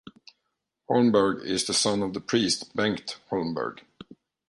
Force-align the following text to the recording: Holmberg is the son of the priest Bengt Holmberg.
Holmberg 0.89 1.45
is 1.45 1.65
the 1.65 1.75
son 1.75 2.01
of 2.01 2.15
the 2.15 2.21
priest 2.21 2.75
Bengt 2.75 3.17
Holmberg. 3.29 3.81